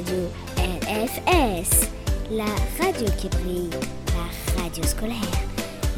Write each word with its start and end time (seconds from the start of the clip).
radio 0.00 0.30
LFS, 0.56 1.90
la 2.30 2.46
radio 2.80 3.06
qui 3.18 3.28
brille, 3.28 3.68
la 4.14 4.62
radio 4.62 4.82
scolaire, 4.82 5.18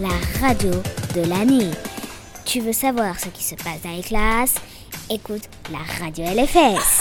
la 0.00 0.08
radio 0.40 0.72
de 1.14 1.28
l'année. 1.28 1.70
Tu 2.44 2.58
veux 2.60 2.72
savoir 2.72 3.20
ce 3.20 3.28
qui 3.28 3.44
se 3.44 3.54
passe 3.54 3.82
dans 3.84 3.94
les 3.94 4.02
classes? 4.02 4.56
Écoute 5.08 5.48
la 5.70 5.78
radio 6.00 6.24
LFS. 6.24 7.00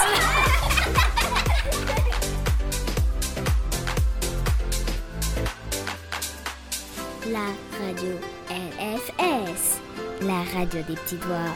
La 7.31 7.47
radio 7.81 8.11
LFS, 8.51 9.79
la 10.21 10.43
radio 10.53 10.81
des 10.87 10.95
petits 10.95 11.15
doigts, 11.15 11.55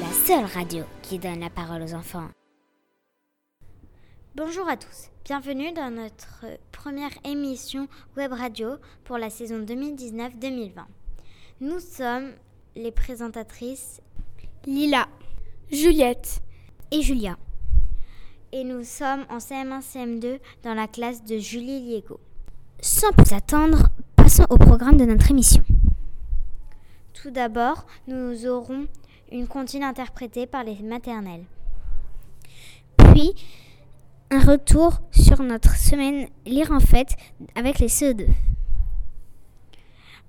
la 0.00 0.26
seule 0.26 0.46
radio 0.52 0.82
qui 1.02 1.20
donne 1.20 1.38
la 1.38 1.50
parole 1.50 1.82
aux 1.82 1.94
enfants. 1.94 2.28
Bonjour 4.36 4.68
à 4.68 4.76
tous, 4.76 5.10
bienvenue 5.24 5.72
dans 5.72 5.90
notre 5.90 6.44
première 6.70 7.10
émission 7.24 7.88
web 8.16 8.32
radio 8.32 8.76
pour 9.02 9.18
la 9.18 9.28
saison 9.28 9.58
2019-2020. 9.64 10.70
Nous 11.60 11.80
sommes 11.80 12.30
les 12.76 12.92
présentatrices 12.92 14.00
Lila, 14.66 15.08
Juliette 15.72 16.42
et 16.92 17.02
Julia. 17.02 17.38
Et 18.52 18.62
nous 18.62 18.84
sommes 18.84 19.26
en 19.30 19.38
CM1 19.38 19.82
CM2 19.82 20.38
dans 20.62 20.74
la 20.74 20.86
classe 20.86 21.24
de 21.24 21.38
Julie 21.38 21.80
Liego. 21.80 22.20
Sans 22.80 23.10
plus 23.10 23.32
attendre, 23.32 23.88
passons 24.14 24.46
au 24.48 24.58
programme 24.58 24.96
de 24.96 25.06
notre 25.06 25.28
émission. 25.32 25.64
Tout 27.14 27.32
d'abord, 27.32 27.84
nous 28.06 28.46
aurons 28.46 28.86
une 29.32 29.48
comptine 29.48 29.82
interprétée 29.82 30.46
par 30.46 30.62
les 30.62 30.76
maternelles. 30.82 31.46
Puis, 32.96 33.34
un 34.30 34.40
retour 34.40 35.00
sur 35.10 35.42
notre 35.42 35.76
semaine 35.76 36.28
Lire 36.46 36.70
en 36.70 36.80
fête 36.80 37.16
avec 37.56 37.80
les 37.80 37.88
CE2. 37.88 38.26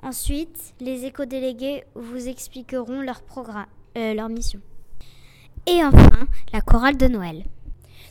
Ensuite, 0.04 0.74
les 0.80 1.06
éco-délégués 1.06 1.84
vous 1.94 2.28
expliqueront 2.28 3.02
leur 3.02 3.22
programme, 3.22 3.68
euh, 3.98 4.16
leur 4.16 4.30
mission. 4.30 4.60
Et 5.68 5.84
enfin, 5.84 6.28
la 6.52 6.62
chorale 6.62 6.98
de 6.98 7.08
Noël. 7.08 7.44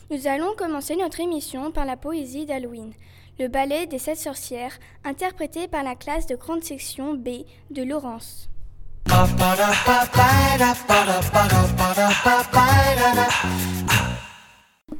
Nous 0.09 0.27
allons 0.27 0.53
commencer 0.57 0.95
notre 0.95 1.19
émission 1.19 1.71
par 1.71 1.85
la 1.85 1.97
poésie 1.97 2.45
d'Halloween, 2.45 2.93
le 3.39 3.49
ballet 3.49 3.87
des 3.87 3.99
sept 3.99 4.17
sorcières, 4.17 4.77
interprété 5.03 5.67
par 5.67 5.83
la 5.83 5.95
classe 5.95 6.27
de 6.27 6.35
grande 6.35 6.63
section 6.63 7.15
B 7.15 7.43
de 7.69 7.83
Laurence. 7.83 8.49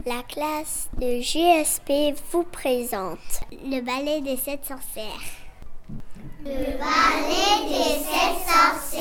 La 0.05 0.23
classe 0.23 0.89
de 0.97 1.21
GSP 1.21 2.17
vous 2.31 2.43
présente 2.43 3.19
le 3.51 3.81
ballet 3.81 4.21
des 4.21 4.37
sept 4.37 4.65
sorcières. 4.65 5.05
Le 6.43 6.77
ballet 6.79 7.67
des 7.67 7.99
sept 7.99 8.39
sorcières. 8.47 9.00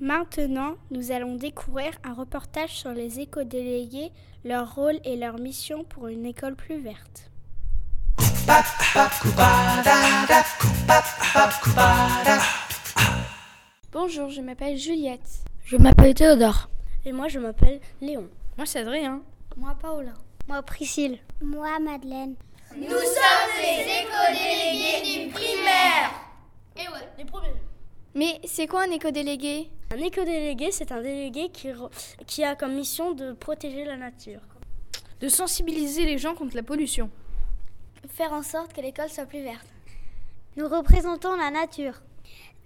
Maintenant, 0.00 0.74
nous 0.90 1.12
allons 1.12 1.36
découvrir 1.36 1.92
un 2.04 2.14
reportage 2.14 2.70
sur 2.70 2.90
les 2.90 3.20
éco-délégués, 3.20 4.10
leur 4.44 4.74
rôle 4.74 4.98
et 5.04 5.16
leur 5.16 5.38
mission 5.38 5.84
pour 5.84 6.08
une 6.08 6.26
école 6.26 6.56
plus 6.56 6.80
verte. 6.80 7.30
Bonjour, 13.92 14.30
je 14.30 14.40
m'appelle 14.40 14.76
Juliette. 14.76 15.20
Je 15.64 15.76
m'appelle 15.76 16.14
Théodore. 16.14 16.68
Et 17.04 17.12
moi, 17.12 17.28
je 17.28 17.38
m'appelle 17.38 17.80
Léon. 18.00 18.28
Moi, 18.56 18.66
c'est 18.66 18.80
Adrien. 18.80 19.22
Moi, 19.56 19.76
Paola. 19.80 20.12
Moi, 20.48 20.62
Priscille. 20.62 21.18
Moi, 21.40 21.78
Madeleine. 21.78 22.34
Nous 22.76 22.88
sommes 22.88 23.41
les 23.62 24.02
éco-délégués 24.02 25.24
du 25.24 25.30
primaire. 25.30 26.10
Et 26.76 26.88
ouais, 26.88 27.08
les 27.16 27.24
premiers. 27.24 27.52
Mais 28.14 28.40
c'est 28.44 28.66
quoi 28.66 28.82
un 28.82 28.90
éco-délégué? 28.90 29.70
Un 29.92 29.98
éco-délégué, 29.98 30.70
c'est 30.70 30.92
un 30.92 31.00
délégué 31.00 31.48
qui, 31.50 31.68
qui 32.26 32.44
a 32.44 32.56
comme 32.56 32.74
mission 32.74 33.12
de 33.12 33.32
protéger 33.32 33.84
la 33.84 33.96
nature. 33.96 34.40
De 35.20 35.28
sensibiliser 35.28 36.04
les 36.04 36.18
gens 36.18 36.34
contre 36.34 36.56
la 36.56 36.62
pollution. 36.62 37.10
Faire 38.08 38.32
en 38.32 38.42
sorte 38.42 38.72
que 38.72 38.80
l'école 38.80 39.08
soit 39.08 39.26
plus 39.26 39.42
verte. 39.42 39.66
Nous 40.56 40.68
représentons 40.68 41.36
la 41.36 41.50
nature. 41.50 42.02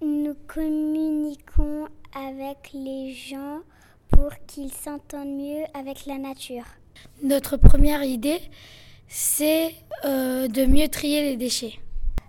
Nous 0.00 0.34
communiquons 0.48 1.88
avec 2.14 2.70
les 2.72 3.12
gens 3.12 3.60
pour 4.08 4.30
qu'ils 4.46 4.72
s'entendent 4.72 5.36
mieux 5.36 5.64
avec 5.74 6.06
la 6.06 6.18
nature. 6.18 6.64
Notre 7.22 7.56
première 7.56 8.02
idée, 8.02 8.40
c'est 9.08 9.74
euh, 10.04 10.48
de 10.48 10.66
mieux 10.66 10.88
trier 10.88 11.22
les 11.22 11.36
déchets. 11.36 11.78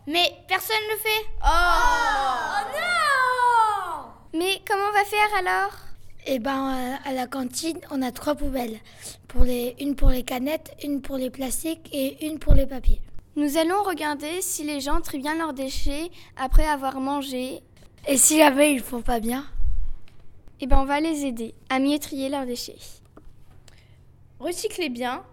Mais 0.07 0.31
personne 0.47 0.77
ne 0.87 0.93
le 0.93 0.99
fait. 0.99 1.25
Oh, 1.43 2.61
non 2.73 4.39
Mais 4.39 4.61
comment 4.67 4.85
on 4.89 4.93
va 4.93 5.03
faire 5.03 5.37
alors? 5.37 5.71
Eh 6.25 6.39
ben, 6.39 6.73
euh, 6.73 7.09
à 7.09 7.13
la 7.13 7.27
cantine, 7.27 7.79
on 7.91 8.01
a 8.01 8.11
trois 8.11 8.35
poubelles. 8.35 8.79
Pour 9.27 9.43
les, 9.43 9.75
une 9.79 9.95
pour 9.95 10.09
les 10.09 10.23
canettes, 10.23 10.75
une 10.83 11.01
pour 11.01 11.17
les 11.17 11.29
plastiques 11.29 11.89
et 11.93 12.25
une 12.25 12.39
pour 12.39 12.53
les 12.53 12.65
papiers. 12.65 13.01
Nous 13.35 13.57
allons 13.57 13.83
regarder 13.83 14.41
si 14.41 14.63
les 14.63 14.81
gens 14.81 14.99
trient 14.99 15.19
bien 15.19 15.35
leurs 15.35 15.53
déchets 15.53 16.09
après 16.37 16.65
avoir 16.65 16.99
mangé. 16.99 17.61
Et 18.07 18.17
si 18.17 18.37
jamais 18.37 18.73
ils 18.73 18.81
font 18.81 19.01
pas 19.01 19.19
bien? 19.19 19.45
Eh 20.59 20.67
ben, 20.67 20.79
on 20.79 20.85
va 20.85 20.99
les 20.99 21.25
aider 21.25 21.53
à 21.69 21.79
mieux 21.79 21.99
trier 21.99 22.29
leurs 22.29 22.45
déchets. 22.45 22.77
Recyclez 24.39 24.89
bien, 24.89 25.23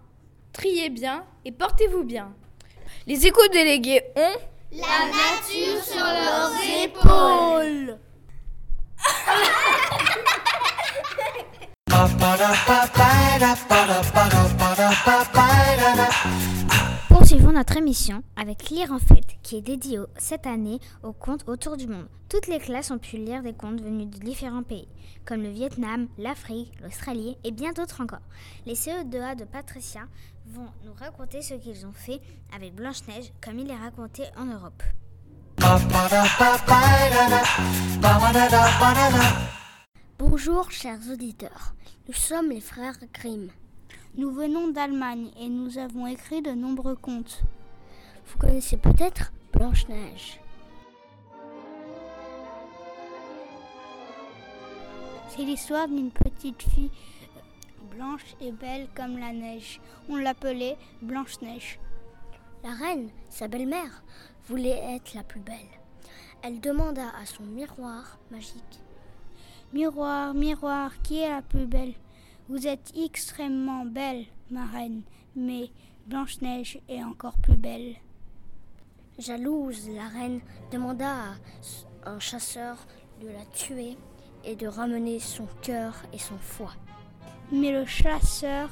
triez 0.55 0.89
bien 0.89 1.25
et 1.43 1.51
portez-vous 1.51 2.03
bien. 2.03 2.33
Les 3.07 3.27
éco-délégués 3.27 4.01
ont 4.15 4.35
La 4.71 5.05
nature 5.07 5.83
sur 5.83 6.03
leurs 6.03 6.53
épaules. 6.83 7.99
Poursuivons 17.17 17.53
notre 17.53 17.77
émission 17.77 18.23
avec 18.35 18.69
Lire 18.69 18.91
en 18.91 18.99
fête, 18.99 19.37
qui 19.41 19.55
est 19.55 19.61
dédiée 19.61 19.99
cette 20.17 20.45
année 20.45 20.81
aux 21.01 21.13
contes 21.13 21.47
autour 21.47 21.77
du 21.77 21.87
monde. 21.87 22.09
Toutes 22.27 22.47
les 22.47 22.59
classes 22.59 22.91
ont 22.91 22.97
pu 22.97 23.15
lire 23.15 23.41
des 23.41 23.53
contes 23.53 23.79
venus 23.79 24.07
de 24.07 24.19
différents 24.19 24.63
pays, 24.63 24.89
comme 25.23 25.41
le 25.41 25.49
Vietnam, 25.49 26.09
l'Afrique, 26.17 26.73
l'Australie 26.83 27.37
et 27.45 27.51
bien 27.51 27.71
d'autres 27.71 28.01
encore. 28.01 28.19
Les 28.65 28.73
CE2A 28.73 29.37
de 29.37 29.45
Patricia 29.45 30.01
vont 30.47 30.67
nous 30.83 30.93
raconter 30.93 31.41
ce 31.41 31.53
qu'ils 31.53 31.85
ont 31.85 31.93
fait 31.93 32.19
avec 32.53 32.75
Blanche-Neige, 32.75 33.31
comme 33.41 33.59
il 33.59 33.71
est 33.71 33.77
raconté 33.77 34.23
en 34.37 34.47
Europe. 34.47 34.83
Bonjour, 40.19 40.69
chers 40.69 40.99
auditeurs. 41.09 41.75
Nous 42.09 42.13
sommes 42.13 42.49
les 42.49 42.59
frères 42.59 42.97
Grimm. 43.13 43.51
Nous 44.17 44.31
venons 44.31 44.69
d'Allemagne 44.69 45.29
et 45.37 45.49
nous 45.49 45.77
avons 45.77 46.07
écrit 46.07 46.41
de 46.41 46.51
nombreux 46.51 46.95
contes. 46.95 47.41
Vous 48.25 48.37
connaissez 48.37 48.77
peut-être 48.77 49.33
Blanche-Neige. 49.51 50.39
C'est 55.27 55.43
l'histoire 55.43 55.89
d'une 55.89 56.11
petite 56.11 56.63
fille 56.63 56.91
euh, 57.35 57.95
blanche 57.95 58.23
et 58.39 58.53
belle 58.53 58.87
comme 58.95 59.17
la 59.17 59.33
neige. 59.33 59.81
On 60.07 60.15
l'appelait 60.15 60.77
Blanche-Neige. 61.01 61.77
La 62.63 62.71
reine, 62.71 63.09
sa 63.29 63.49
belle-mère, 63.49 64.01
voulait 64.47 64.95
être 64.95 65.13
la 65.13 65.23
plus 65.23 65.41
belle. 65.41 65.57
Elle 66.41 66.61
demanda 66.61 67.09
à 67.21 67.25
son 67.25 67.43
miroir 67.43 68.17
magique 68.31 68.79
Miroir, 69.73 70.33
miroir, 70.33 70.93
qui 71.01 71.19
est 71.19 71.29
la 71.29 71.41
plus 71.41 71.65
belle? 71.65 71.95
Vous 72.47 72.67
êtes 72.67 72.93
extrêmement 72.95 73.85
belle, 73.85 74.25
ma 74.51 74.67
reine, 74.67 75.01
mais 75.35 75.71
Blanche-Neige 76.05 76.79
est 76.87 77.03
encore 77.03 77.39
plus 77.39 77.57
belle. 77.57 77.95
Jalouse, 79.17 79.89
la 79.89 80.07
reine 80.07 80.41
demanda 80.71 81.09
à 82.03 82.09
un 82.11 82.19
chasseur 82.19 82.77
de 83.19 83.29
la 83.29 83.43
tuer 83.51 83.97
et 84.43 84.55
de 84.55 84.67
ramener 84.67 85.19
son 85.19 85.47
cœur 85.63 85.95
et 86.13 86.19
son 86.19 86.37
foie. 86.37 86.75
Mais 87.51 87.71
le 87.71 87.87
chasseur 87.87 88.69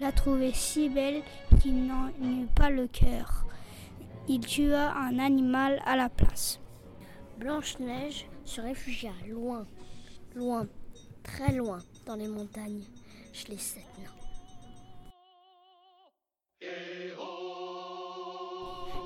la 0.00 0.12
trouvait 0.12 0.54
si 0.54 0.88
belle 0.88 1.22
qu'il 1.60 1.84
n'en 1.84 2.10
eut 2.22 2.46
pas 2.54 2.70
le 2.70 2.86
cœur. 2.86 3.44
Il 4.28 4.46
tua 4.46 4.92
un 4.92 5.18
animal 5.18 5.82
à 5.84 5.96
la 5.96 6.08
place. 6.08 6.60
Blanche-Neige 7.40 8.28
se 8.44 8.60
réfugia 8.60 9.10
loin, 9.28 9.66
loin, 10.36 10.68
très 11.24 11.52
loin 11.52 11.80
dans 12.06 12.14
les 12.14 12.28
montagnes 12.28 12.84
sept 13.36 13.84
nains. 13.98 14.10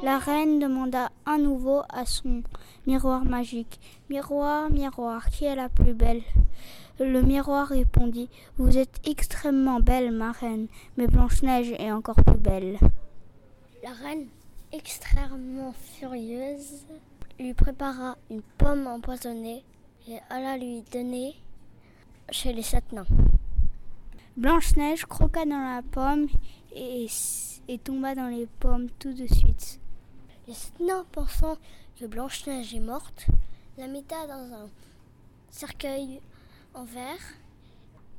La 0.03 0.19
reine 0.19 0.61
demanda 0.61 1.11
à 1.27 1.37
nouveau 1.37 1.83
à 1.89 2.07
son 2.07 2.43
miroir 2.87 3.25
magique 3.25 3.81
Miroir, 4.09 4.71
miroir, 4.71 5.29
qui 5.31 5.45
est 5.45 5.57
la 5.57 5.69
plus 5.69 5.95
belle? 5.95 6.23
Le 7.01 7.23
miroir 7.23 7.69
répondit 7.69 8.29
Vous 8.57 8.79
êtes 8.79 9.01
extrêmement 9.07 9.81
belle, 9.81 10.13
ma 10.13 10.33
reine, 10.33 10.69
mais 10.97 11.07
Blanche-Neige 11.07 11.73
est 11.79 11.93
encore 11.93 12.23
plus 12.25 12.39
belle. 12.39 12.79
La 13.83 13.91
reine, 13.91 14.27
extrêmement 14.73 15.73
furieuse, 15.73 16.85
lui 17.39 17.53
prépara 17.55 18.17
une 18.31 18.43
pomme 18.59 18.87
empoisonnée 18.87 19.65
et 20.09 20.19
alla 20.31 20.57
lui 20.57 20.83
donner 20.93 21.35
chez 22.31 22.53
les 22.53 22.63
sept 22.63 22.93
nains. 22.93 23.07
Blanche-Neige 24.41 25.05
croqua 25.05 25.45
dans 25.45 25.59
la 25.59 25.83
pomme 25.83 26.27
et, 26.75 27.07
et 27.69 27.77
tomba 27.79 28.15
dans 28.15 28.29
les 28.29 28.47
pommes 28.47 28.89
tout 28.99 29.13
de 29.13 29.27
suite. 29.27 29.79
Les 30.49 30.55
nains, 30.87 31.05
pensant 31.13 31.59
que 31.99 32.07
Blanche-Neige 32.07 32.75
est 32.75 32.81
morte, 32.81 33.27
la 33.77 33.87
metta 33.87 34.27
dans 34.27 34.55
un 34.55 34.71
cercueil 35.51 36.23
en 36.73 36.85
verre. 36.85 37.35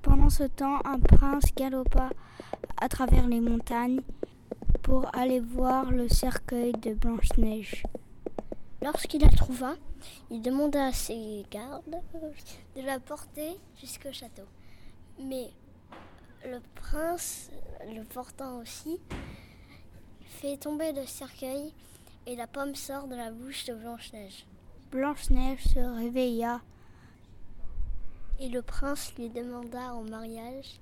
Pendant 0.04 0.30
ce 0.30 0.44
temps, 0.44 0.80
un 0.86 1.00
prince 1.00 1.56
galopa 1.56 2.12
à 2.80 2.88
travers 2.88 3.26
les 3.26 3.42
montagnes 3.42 4.02
pour 4.84 5.08
aller 5.16 5.40
voir 5.40 5.90
le 5.90 6.08
cercueil 6.08 6.74
de 6.74 6.94
Blanche-Neige. 6.94 7.82
Lorsqu'il 8.84 9.22
la 9.22 9.30
trouva, 9.30 9.74
il 10.30 10.44
demanda 10.44 10.86
à 10.86 10.94
ses 10.94 11.48
gardes 11.50 11.96
de 12.76 12.82
la 12.84 13.00
porter 13.00 13.58
jusqu'au 13.80 14.12
château. 14.12 14.46
Mais 15.20 15.50
le 16.46 16.60
prince, 16.76 17.50
le 17.86 18.04
portant 18.04 18.60
aussi, 18.60 19.00
fait 20.26 20.58
tomber 20.58 20.92
le 20.94 21.06
cercueil 21.06 21.74
et 22.26 22.36
la 22.36 22.48
pomme 22.48 22.76
sort 22.76 23.08
de 23.08 23.16
la 23.16 23.32
bouche 23.32 23.66
de 23.66 23.74
Blanche-Neige. 23.74 24.46
Blanche-Neige 24.92 25.64
se 25.64 25.80
réveilla. 25.80 26.62
Et 28.40 28.50
le 28.50 28.62
prince 28.62 29.14
lui 29.18 29.30
demanda 29.30 29.94
en 29.94 30.04
mariage. 30.04 30.80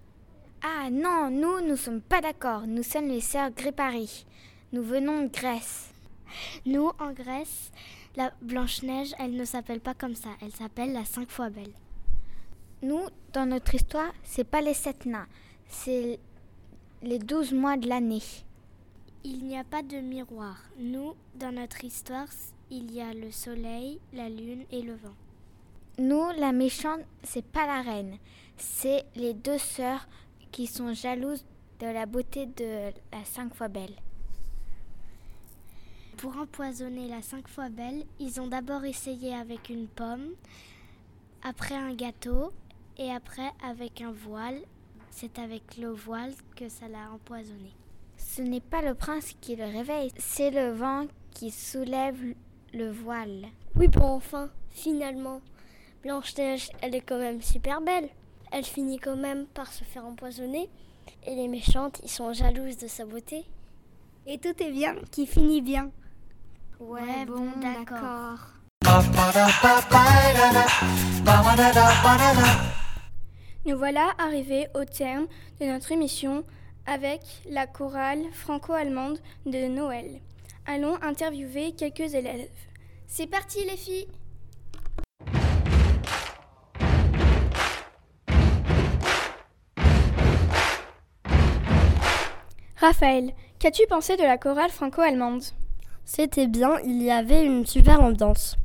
Ah 0.61 0.89
non, 0.89 1.29
nous, 1.29 1.65
nous 1.67 1.77
sommes 1.77 2.01
pas 2.01 2.21
d'accord. 2.21 2.67
Nous 2.67 2.83
sommes 2.83 3.07
les 3.07 3.21
sœurs 3.21 3.51
Grépari. 3.51 4.25
Nous 4.71 4.83
venons 4.83 5.23
de 5.23 5.27
Grèce. 5.27 5.91
Nous, 6.65 6.91
en 6.99 7.11
Grèce, 7.11 7.71
la 8.15 8.31
Blanche-Neige, 8.41 9.13
elle 9.19 9.35
ne 9.35 9.45
s'appelle 9.45 9.79
pas 9.79 9.93
comme 9.93 10.15
ça. 10.15 10.29
Elle 10.41 10.51
s'appelle 10.51 10.93
la 10.93 11.05
cinq 11.05 11.29
fois 11.29 11.49
belle. 11.49 11.73
Nous, 12.81 13.01
dans 13.33 13.45
notre 13.45 13.75
histoire, 13.75 14.13
c'est 14.23 14.43
pas 14.43 14.61
les 14.61 14.73
sept 14.73 15.05
nains. 15.05 15.27
C'est 15.69 16.19
les 17.01 17.19
douze 17.19 17.53
mois 17.53 17.77
de 17.77 17.87
l'année. 17.87 18.23
Il 19.23 19.45
n'y 19.45 19.57
a 19.57 19.63
pas 19.63 19.83
de 19.83 19.97
miroir. 19.97 20.57
Nous, 20.77 21.13
dans 21.35 21.53
notre 21.53 21.85
histoire, 21.85 22.27
il 22.71 22.91
y 22.91 23.01
a 23.01 23.13
le 23.13 23.31
soleil, 23.31 23.99
la 24.11 24.29
lune 24.29 24.65
et 24.71 24.81
le 24.81 24.95
vent. 24.95 25.15
Nous, 25.99 26.31
la 26.37 26.51
méchante, 26.51 27.01
c'est 27.23 27.45
pas 27.45 27.67
la 27.67 27.81
reine. 27.81 28.17
C'est 28.57 29.05
les 29.15 29.33
deux 29.33 29.57
sœurs 29.57 30.07
qui 30.51 30.67
sont 30.67 30.93
jalouses 30.93 31.45
de 31.79 31.87
la 31.87 32.05
beauté 32.05 32.47
de 32.47 32.91
la 33.11 33.23
cinq 33.23 33.53
fois 33.53 33.67
belle. 33.67 33.95
Pour 36.17 36.35
empoisonner 36.37 37.07
la 37.07 37.21
cinq 37.21 37.47
fois 37.47 37.69
belle, 37.69 38.03
ils 38.19 38.41
ont 38.41 38.47
d'abord 38.47 38.83
essayé 38.83 39.33
avec 39.33 39.69
une 39.69 39.87
pomme, 39.87 40.33
après 41.43 41.75
un 41.75 41.93
gâteau 41.93 42.51
et 42.97 43.11
après 43.11 43.51
avec 43.63 44.01
un 44.01 44.11
voile. 44.11 44.59
C'est 45.11 45.39
avec 45.39 45.77
le 45.77 45.89
voile 45.89 46.33
que 46.55 46.69
ça 46.69 46.87
l'a 46.87 47.11
empoisonné. 47.13 47.73
Ce 48.17 48.41
n'est 48.41 48.61
pas 48.61 48.81
le 48.81 48.95
prince 48.95 49.35
qui 49.41 49.55
le 49.55 49.65
réveille, 49.65 50.11
c'est 50.17 50.51
le 50.51 50.71
vent 50.71 51.07
qui 51.31 51.51
soulève 51.51 52.17
le 52.73 52.91
voile. 52.91 53.47
Oui, 53.75 53.87
bon, 53.87 54.05
enfin, 54.05 54.49
finalement, 54.69 55.41
Blanche-Neige, 56.03 56.69
elle 56.81 56.95
est 56.95 57.01
quand 57.01 57.19
même 57.19 57.41
super 57.41 57.81
belle. 57.81 58.09
Elle 58.51 58.65
finit 58.65 58.99
quand 58.99 59.15
même 59.15 59.45
par 59.47 59.71
se 59.71 59.83
faire 59.83 60.05
empoisonner. 60.05 60.69
Et 61.25 61.35
les 61.35 61.47
méchantes, 61.47 61.99
ils 62.03 62.09
sont 62.09 62.33
jalouses 62.33 62.77
de 62.77 62.87
sa 62.87 63.05
beauté. 63.05 63.45
Et 64.25 64.37
tout 64.37 64.53
est 64.61 64.71
bien 64.71 64.95
qui 65.11 65.27
finit 65.27 65.61
bien. 65.61 65.91
Ouais, 66.79 67.01
ouais 67.01 67.25
bon, 67.25 67.49
d'accord. 67.61 68.39
Nous 73.65 73.77
voilà 73.77 74.13
arrivés 74.17 74.67
au 74.73 74.85
terme 74.85 75.27
de 75.59 75.65
notre 75.65 75.91
émission 75.91 76.45
avec 76.85 77.21
la 77.49 77.67
chorale 77.67 78.23
franco-allemande 78.31 79.19
de 79.45 79.67
Noël. 79.67 80.21
Allons 80.65 80.95
interviewer 81.01 81.73
quelques 81.73 82.13
élèves. 82.13 82.47
C'est 83.05 83.27
parti 83.27 83.59
les 83.65 83.75
filles 83.75 84.07
Raphaël, 92.77 93.33
qu'as-tu 93.59 93.85
pensé 93.87 94.15
de 94.15 94.23
la 94.23 94.37
chorale 94.37 94.69
franco-allemande? 94.69 95.43
C'était 96.05 96.47
bien, 96.47 96.79
il 96.85 97.03
y 97.03 97.11
avait 97.11 97.45
une 97.45 97.65
super 97.65 97.99
ambiance. 98.01 98.55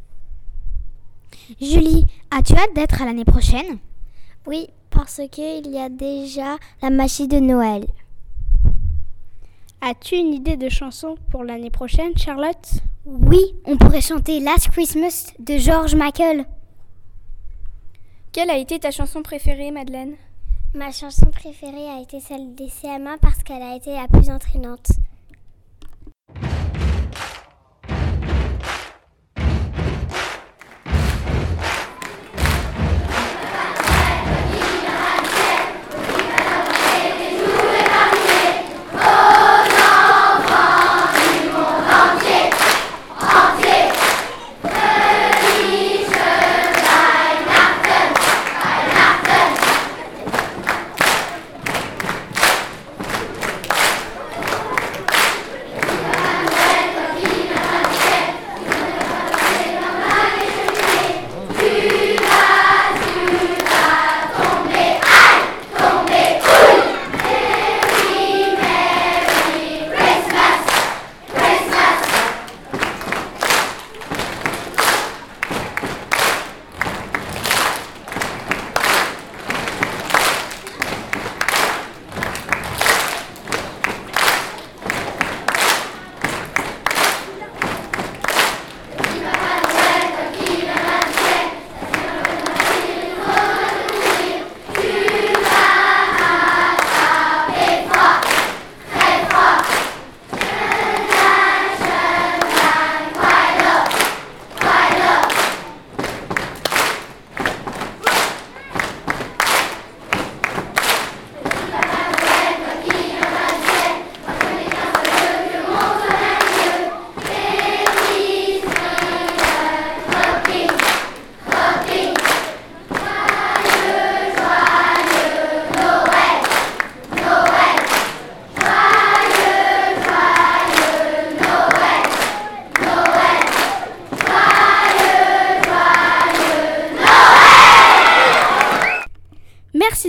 Julie, 1.61 2.05
as-tu 2.31 2.55
hâte 2.55 2.75
d'être 2.77 3.03
à 3.03 3.07
l'année 3.07 3.25
prochaine? 3.25 3.79
Oui, 4.47 4.69
parce 4.95 5.21
qu'il 5.31 5.67
y 5.67 5.79
a 5.79 5.89
déjà 5.89 6.57
la 6.81 6.91
magie 6.91 7.29
de 7.29 7.39
Noël. 7.39 7.87
As-tu 9.81 10.17
une 10.17 10.33
idée 10.33 10.57
de 10.57 10.69
chanson 10.69 11.17
pour 11.31 11.45
l'année 11.45 11.71
prochaine, 11.71 12.17
Charlotte? 12.17 12.71
Oui, 13.05 13.55
on 13.67 13.77
pourrait 13.77 14.01
chanter 14.01 14.41
Last 14.41 14.71
Christmas 14.71 15.33
de 15.39 15.59
George 15.59 15.95
Michael. 15.95 16.47
Quelle 18.33 18.51
a 18.51 18.57
été 18.57 18.79
ta 18.79 18.91
chanson 18.91 19.23
préférée, 19.23 19.71
Madeleine? 19.71 20.15
Ma 20.75 20.91
chanson 20.91 21.27
préférée 21.27 21.89
a 21.89 22.01
été 22.01 22.19
celle 22.21 22.55
des 22.55 22.69
CM1 22.69 23.19
parce 23.21 23.43
qu'elle 23.43 23.63
a 23.63 23.77
été 23.77 23.93
la 23.93 24.09
plus 24.09 24.31
entraînante. 24.31 24.89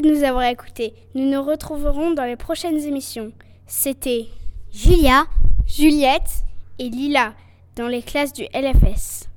Nous 0.05 0.24
avoir 0.24 0.43
écoutés. 0.43 0.93
Nous 1.13 1.29
nous 1.29 1.43
retrouverons 1.43 2.12
dans 2.12 2.25
les 2.25 2.35
prochaines 2.35 2.79
émissions. 2.79 3.31
C'était 3.67 4.27
Julia, 4.71 5.25
Juliette 5.67 6.43
et 6.79 6.89
Lila 6.89 7.33
dans 7.75 7.88
les 7.88 8.01
classes 8.01 8.33
du 8.33 8.43
LFS. 8.53 9.29